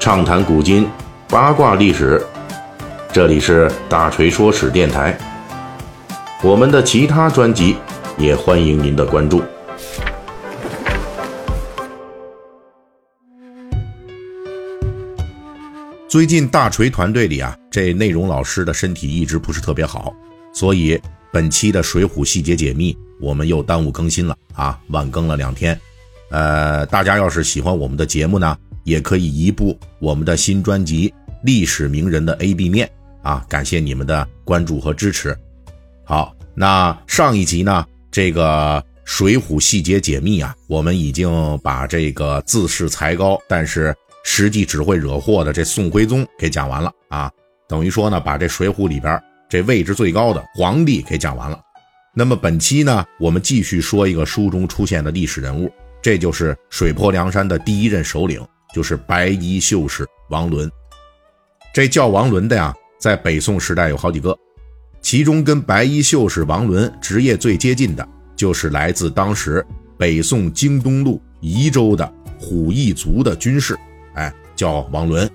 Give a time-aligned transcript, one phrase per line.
[0.00, 0.88] 畅谈古今，
[1.28, 2.26] 八卦历史。
[3.12, 5.16] 这里是大锤说史电台。
[6.42, 7.76] 我们的其他专辑
[8.16, 9.42] 也欢迎您的关注。
[16.08, 20.14] 最近大锤团队里啊，这内容老师的身体一直不是特别好，
[20.54, 20.98] 所以
[21.30, 25.78] 本期的《水浒细节解密》我们又耽误更新了啊，晚更了两天。
[26.30, 31.08] 呃，大家要是喜欢我们的节目呢，也可以移步我们的新专辑
[31.42, 32.90] 《历史名人的 A B 面》
[33.28, 35.36] 啊，感谢你们的关注和支持。
[36.04, 43.94] 好，那上一集呢，这个《水浒细节解密》啊，我们已经把这个自恃才高，但是
[44.24, 47.30] 实际只会惹祸的这宋徽宗给讲完了啊，
[47.68, 51.60] 等于说呢，把这《水浒》里边这位置最高的皇帝给讲完了。
[52.12, 55.70] 那么本期呢，我们继续说一个书中出现的历史人物。
[56.02, 58.42] 这就是水泊梁山的第一任首领，
[58.74, 60.70] 就是白衣秀士王伦。
[61.72, 64.36] 这叫王伦的呀，在北宋时代有好几个，
[65.00, 69.64] 其中跟白衣秀士王伦职业最接近的，就是来自当时
[69.96, 73.78] 北宋京东路宜州的虎翼族的军士，
[74.14, 75.30] 哎，叫王伦。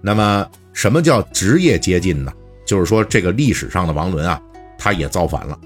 [0.00, 2.32] 那么，什么叫职业接近呢？
[2.64, 4.40] 就是说，这个历史上的王伦啊，
[4.78, 5.58] 他也造反了，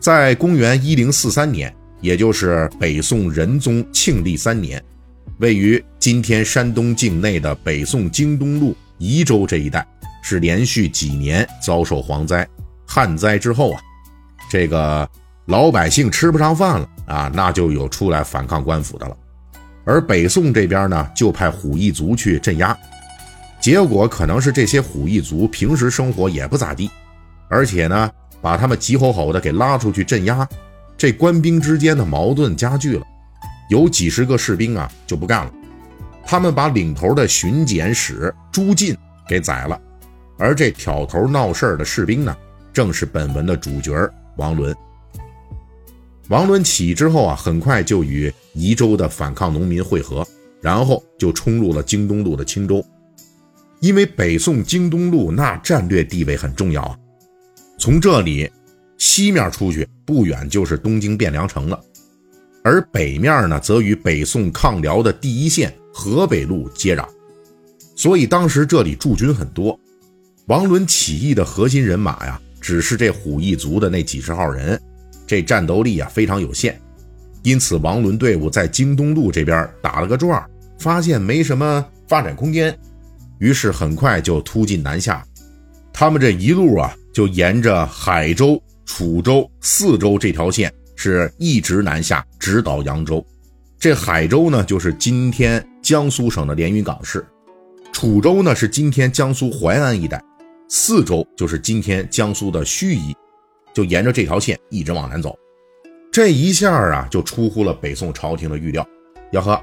[0.00, 1.74] 在公元一零四三年。
[2.00, 4.80] 也就是北宋仁宗庆历三年，
[5.38, 9.86] 位于今天山东境内的北宋京东路宜州这一带，
[10.20, 12.46] 是连续几年遭受蝗灾、
[12.84, 13.80] 旱灾之后啊，
[14.50, 15.08] 这个
[15.46, 19.16] 老百姓吃不上饭了啊，那就有出来反抗官府的了。
[19.84, 22.76] 而北宋这边呢，就派虎翼族去镇压，
[23.60, 26.90] 结果可能是这些虎翼族平时生活也不咋地，
[27.48, 28.10] 而且呢，
[28.42, 30.46] 把他们急吼吼的给拉出去镇压。
[30.96, 33.06] 这官兵之间的矛盾加剧了，
[33.68, 35.52] 有几十个士兵啊就不干了，
[36.24, 38.96] 他们把领头的巡检使朱进
[39.28, 39.80] 给宰了，
[40.38, 42.36] 而这挑头闹事儿的士兵呢，
[42.72, 43.94] 正是本文的主角
[44.36, 44.74] 王伦。
[46.28, 50.26] 王伦起义之后啊，很快就与宜州的反抗农民会合，
[50.60, 52.84] 然后就冲入了京东路的青州，
[53.80, 56.96] 因为北宋京东路那战略地位很重要啊，
[57.78, 58.50] 从这里。
[59.00, 61.80] 西面出去不远就是东京汴梁城了，
[62.62, 67.06] 而北面呢，则与北宋抗辽的第一线河北路接壤，
[67.96, 69.78] 所以当时这里驻军很多。
[70.46, 74.80] 王伦起义的核心人马呀，只是这虎翼族的那几十号人，
[75.26, 76.80] 这战斗力啊非常有限，
[77.42, 80.44] 因此王伦队伍在京东路这边打了个转，
[80.78, 82.76] 发现没什么发展空间，
[83.38, 85.24] 于是很快就突进南下。
[85.92, 88.62] 他们这一路啊，就沿着海州。
[88.90, 93.24] 楚州、泗州这条线是一直南下，直捣扬州。
[93.78, 97.20] 这海州呢，就是今天江苏省的连云港市；
[97.92, 100.18] 楚州呢，是今天江苏淮安一带；
[100.68, 103.14] 泗州就是今天江苏的盱眙。
[103.72, 105.38] 就沿着这条线一直往南走。
[106.10, 108.84] 这一下啊，就出乎了北宋朝廷的预料。
[109.30, 109.60] 吆喝，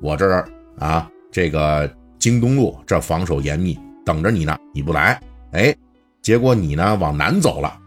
[0.00, 0.48] 我这儿
[0.80, 1.88] 啊，这个
[2.18, 5.22] 京东路这防守严密，等着你呢，你不来，
[5.52, 5.72] 哎，
[6.20, 7.78] 结果你呢往南走了。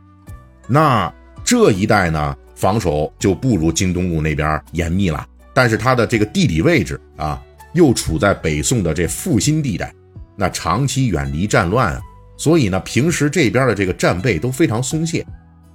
[0.65, 1.13] 那
[1.43, 5.25] 这一带呢，防守就不如京东路那边严密了。
[5.53, 7.41] 但是它的这个地理位置啊，
[7.73, 9.93] 又处在北宋的这腹心地带，
[10.35, 12.01] 那长期远离战乱啊，
[12.35, 15.25] 所以呢，平时这边的这个战备都非常松懈。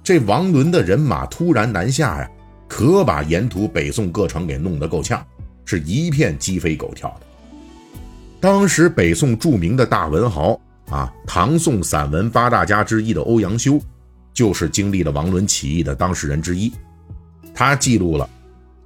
[0.03, 2.29] 这王伦的人马突然南下呀，
[2.67, 5.25] 可把沿途北宋各城给弄得够呛，
[5.65, 7.25] 是一片鸡飞狗跳的。
[8.39, 10.59] 当时北宋著名的大文豪
[10.89, 13.79] 啊，唐宋散文八大家之一的欧阳修。
[14.33, 16.71] 就是经历了王伦起义的当事人之一，
[17.53, 18.29] 他记录了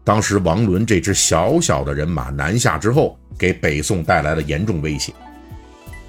[0.03, 5.13] 当时王伦这支小小的人马南下之后，给北宋带来了严重威胁。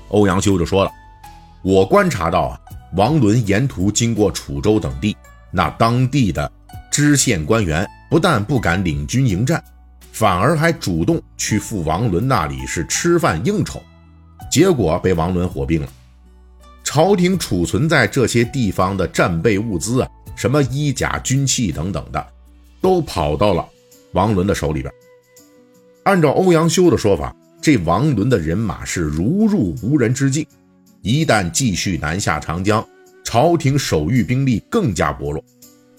[0.09, 0.91] 欧阳修就说了
[1.65, 2.61] ：“我观察到啊，
[2.95, 5.17] 王伦沿途经过楚州等地，
[5.51, 6.51] 那当地的
[6.91, 9.63] 知县官员不但不敢领军迎战，
[10.13, 13.83] 反而还主动去赴王伦那里是吃饭应酬，
[14.51, 15.89] 结果被王伦火并了。”
[16.87, 22.27] 朝廷储存在这些地方的战备物资啊，什么衣甲、军器等等的，
[22.81, 23.69] 都跑到了
[24.13, 24.95] 王伦的手里边。
[26.05, 30.47] 按照欧阳修的说法，这王伦的人马是如入无人之境，
[31.03, 32.87] 一旦继续南下长江，
[33.25, 35.45] 朝廷守御兵力更加薄弱。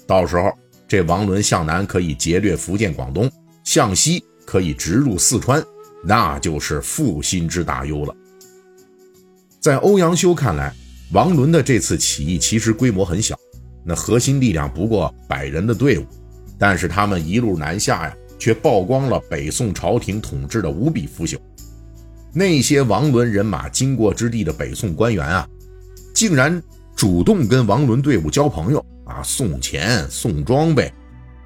[0.07, 0.49] 到时候，
[0.87, 3.29] 这王伦向南可以劫掠福建、广东，
[3.65, 5.61] 向西可以直入四川，
[6.01, 8.15] 那就是负心之大忧了。
[9.59, 10.73] 在欧阳修看来，
[11.11, 13.35] 王伦的这次起义其实规模很小，
[13.83, 16.05] 那核心力量不过百人的队伍，
[16.57, 21.37] 但是他们一路南下呀，却曝光了北宋朝廷统治的无比腐朽。
[22.33, 25.47] 那些王伦人马经过之地的北宋官员啊，
[26.13, 26.61] 竟然
[26.95, 30.91] 主动跟王伦队伍交朋友啊，送钱送装备，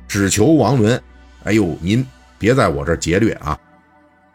[0.08, 1.02] 只求王伦，
[1.44, 2.06] 哎呦，您
[2.38, 3.58] 别在我这劫掠啊！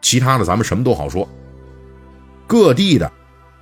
[0.01, 1.29] 其他的咱们什么都好说。
[2.47, 3.11] 各地的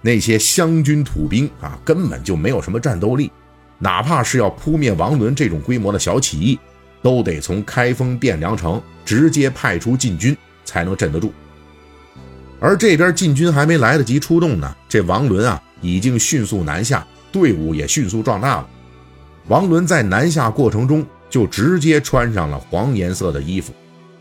[0.06, 3.32] 那些湘军土兵啊，根本就没有什么战斗力，
[3.78, 6.58] 哪怕是要扑灭王伦这种规模的小起义，
[7.00, 11.32] 都得从开封汴梁城直接派出禁军才能镇得住。
[12.60, 18.68] 而这边禁军还没来得及出动呢，这王伦啊已经迅速南下，队伍也迅速壮大了。
[19.48, 23.72] 王伦在南下过程中就直接穿上了黄颜色的衣服，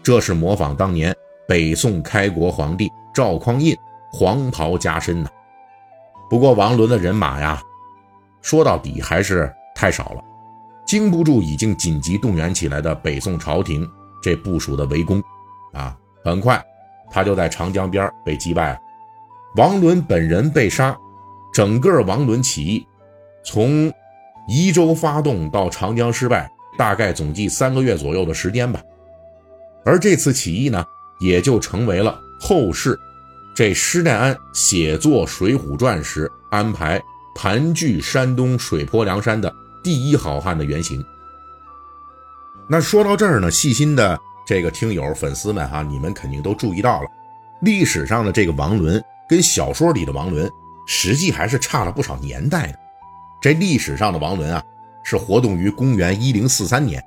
[0.02, 1.14] 这是模仿当年
[1.46, 3.78] 北宋开国皇帝赵匡胤。
[4.16, 5.30] 黄袍加身呢，
[6.34, 7.62] 不过王伦的人马呀，
[8.42, 10.24] 说到底还是太少了，
[10.84, 13.88] 经不住已经紧急动员起来的北宋朝廷
[14.20, 15.22] 这部署的围攻，
[15.74, 15.96] 啊，
[16.26, 16.60] 很快
[17.12, 18.80] 他就在长江边被击败了。
[19.58, 20.98] 王伦本人被杀，
[21.54, 22.84] 整个王伦起义
[23.46, 23.94] 从
[24.48, 28.82] 宜州发动到长江失败，大概总计三个月左右的时间吧。
[29.86, 30.84] 而这次起义呢，
[31.22, 33.00] 也就成为了后世。
[33.56, 37.00] 这施耐庵写作《水浒传》时安排
[37.36, 39.54] 盘踞山东水泊梁山的
[39.84, 41.04] 第一好汉的原型。
[42.68, 47.08] 那说到这儿呢，细心的这个听友粉丝们哈，你们肯定都注意到了，
[47.62, 50.50] 历史上的这个王伦跟小说里的王伦
[50.88, 52.80] 实际还是差了不少年代的。
[53.40, 54.64] 这历史上的王伦啊，
[55.04, 57.04] 是活动于公元一零四三年，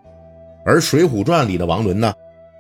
[0.64, 2.12] 而《水浒传》里的王伦呢？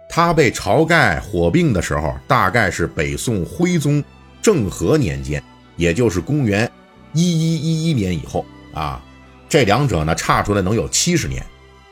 [0.08, 4.02] 他被晁盖火并的时候，大概是北宋徽宗
[4.40, 5.42] 政和年间，
[5.76, 6.70] 也就是公元
[7.12, 9.02] 一一一一年以后啊。
[9.48, 11.44] 这两者呢，差出来能有七十年。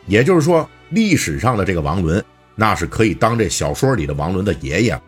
[0.07, 2.23] 也就是说，历史上的这个王伦，
[2.55, 5.01] 那是可以当这小说里的王伦的爷爷。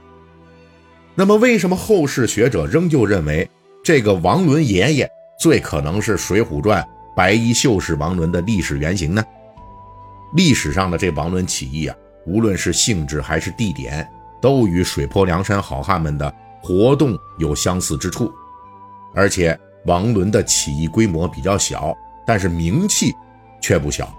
[1.15, 3.49] 那么，为什么后世学者仍旧认为
[3.83, 6.83] 这个王伦爷爷最可能是《水浒传》
[7.17, 9.25] 白衣秀士王伦的历史原型呢？
[10.35, 11.97] 历史上的这王伦起义啊。
[12.27, 14.07] 无论是性质还是地点，
[14.41, 18.33] 都与水泊梁山好汉们的活动有相似之处。
[19.15, 21.97] 而且王伦的起义规模比较小，
[22.27, 23.15] 但是名气
[23.61, 24.13] 却不小，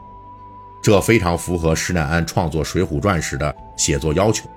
[0.82, 4.50] 这非常符合施耐庵创作《水浒传》时的写作要求。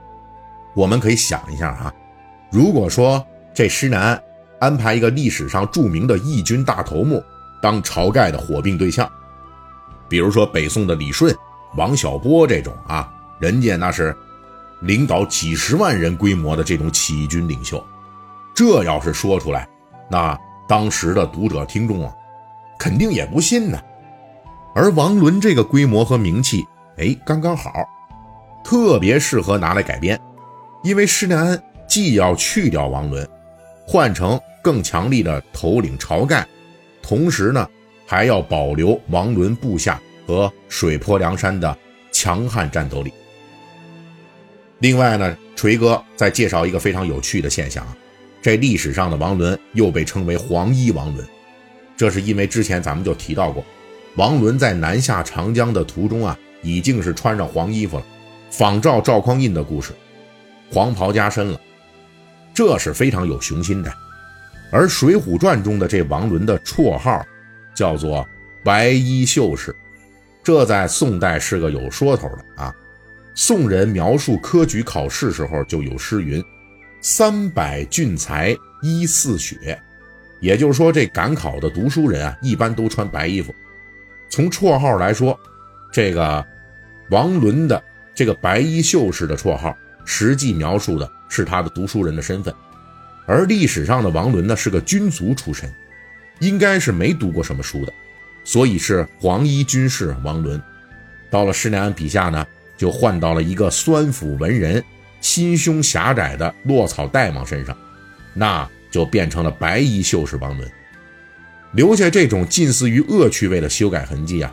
[0.74, 1.92] 我们可以想一下啊，
[2.50, 4.22] 如果说这施耐庵
[4.60, 7.22] 安排一个历史上著名的义军大头目
[7.60, 9.10] 当晁盖的火并对象，
[10.08, 11.36] 比如说北宋的李顺、
[11.76, 13.12] 王小波这种啊。
[13.40, 14.14] 人家那是
[14.82, 17.82] 领导几十万人规模的这种起义军领袖，
[18.54, 19.66] 这要是说出来，
[20.10, 20.38] 那
[20.68, 22.14] 当时的读者听众啊，
[22.78, 23.80] 肯定也不信呢。
[24.74, 26.64] 而王伦这个规模和名气，
[26.98, 27.72] 哎，刚刚好，
[28.62, 30.20] 特别适合拿来改编。
[30.82, 33.26] 因为施耐庵既要去掉王伦，
[33.86, 36.46] 换成更强力的头领晁盖，
[37.02, 37.66] 同时呢，
[38.06, 41.76] 还要保留王伦部下和水泊梁山的
[42.12, 43.12] 强悍战斗力。
[44.80, 47.96] 另外呢，锤哥再介绍一个非常有趣的现象啊，
[48.40, 51.26] 这历史上的王伦又被称为黄衣王伦，
[51.96, 53.62] 这是因为之前咱们就提到过，
[54.16, 58.04] 王伦在南下长江的途中啊，已经是穿上黄衣服了，
[58.50, 59.92] 仿照赵匡胤的故事，
[60.72, 61.60] 黄袍加身了，
[62.54, 63.92] 这是非常有雄心的。
[64.72, 67.22] 而《水浒传》中的这王伦的绰号
[67.74, 68.26] 叫做
[68.64, 69.76] 白衣秀士，
[70.42, 72.74] 这在宋代是个有说头的啊。
[73.34, 76.44] 宋人描述科举考试时候就有诗云
[77.00, 79.80] ：“三百俊才衣似雪。”
[80.40, 83.54] 也就是说，这赶考的读书人啊，一般都穿白衣服。
[84.28, 85.38] 从绰号来说，
[85.92, 86.44] 这个
[87.10, 87.82] 王伦的
[88.14, 92.54] 这个白衣秀士的绰号，实际描述的是他的读书人的身份。
[93.26, 95.72] 而历史上的王伦呢，是个军卒出身，
[96.40, 97.92] 应该是没读过什么书的，
[98.42, 100.60] 所以是黄衣军士王伦。
[101.30, 102.46] 到了施耐庵笔下呢。
[102.80, 104.82] 就换到了一个酸腐文人、
[105.20, 107.76] 心胸狭窄的落草大王身上，
[108.32, 110.66] 那就变成了白衣秀士王伦。
[111.72, 114.50] 留下这种近似于恶趣味的修改痕迹啊，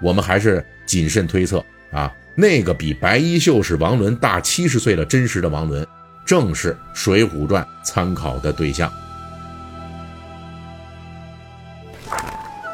[0.00, 1.58] 我们还是谨慎推测
[1.90, 5.84] 啊，那个比白衣秀士王伦大七十岁的真实的王伦，
[6.24, 8.88] 正是《水浒传》参考的对象。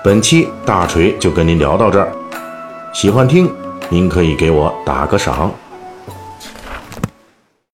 [0.04, 2.12] 本期大锤就跟您聊到这儿，
[2.92, 3.61] 喜欢听。
[3.92, 5.52] 您可以给我打个赏。